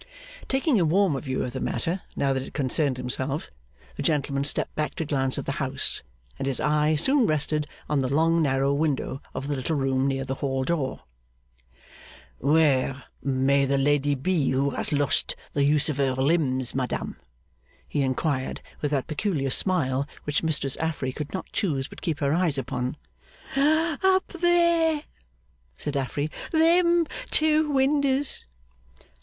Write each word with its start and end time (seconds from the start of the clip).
Taking 0.47 0.79
a 0.79 0.83
warmer 0.83 1.21
view 1.21 1.43
of 1.43 1.53
the 1.53 1.59
matter 1.59 2.01
now 2.15 2.33
that 2.33 2.41
it 2.41 2.55
concerned 2.55 2.97
himself, 2.97 3.51
the 3.97 4.01
gentleman 4.01 4.43
stepped 4.43 4.73
back 4.73 4.95
to 4.95 5.05
glance 5.05 5.37
at 5.37 5.45
the 5.45 5.51
house, 5.61 6.01
and 6.39 6.47
his 6.47 6.59
eye 6.59 6.95
soon 6.95 7.27
rested 7.27 7.67
on 7.87 7.99
the 8.01 8.11
long 8.11 8.41
narrow 8.41 8.73
window 8.73 9.21
of 9.35 9.47
the 9.47 9.55
little 9.55 9.75
room 9.75 10.07
near 10.07 10.25
the 10.25 10.33
hall 10.41 10.63
door. 10.63 11.03
'Where 12.39 13.03
may 13.21 13.63
the 13.65 13.77
lady 13.77 14.15
be 14.15 14.49
who 14.49 14.71
has 14.71 14.91
lost 14.91 15.35
the 15.53 15.65
use 15.65 15.87
of 15.87 15.97
her 15.97 16.13
limbs, 16.15 16.73
madam?' 16.73 17.19
he 17.87 18.01
inquired, 18.01 18.59
with 18.81 18.89
that 18.89 19.05
peculiar 19.05 19.51
smile 19.51 20.07
which 20.23 20.41
Mistress 20.41 20.75
Affery 20.77 21.11
could 21.11 21.31
not 21.31 21.45
choose 21.53 21.87
but 21.87 22.01
keep 22.01 22.21
her 22.21 22.33
eyes 22.33 22.57
upon. 22.57 22.97
'Up 23.55 24.25
there!' 24.29 25.03
said 25.77 25.95
Affery. 25.95 26.31
'Them 26.51 27.05
two 27.29 27.69
windows. 27.69 28.45